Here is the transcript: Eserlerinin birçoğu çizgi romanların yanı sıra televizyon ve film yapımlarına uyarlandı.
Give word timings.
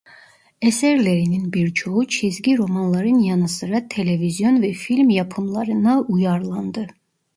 Eserlerinin 0.61 1.53
birçoğu 1.53 2.07
çizgi 2.07 2.57
romanların 2.57 3.19
yanı 3.19 3.47
sıra 3.49 3.87
televizyon 3.87 4.61
ve 4.61 4.73
film 4.73 5.09
yapımlarına 5.09 5.99
uyarlandı. 6.01 6.87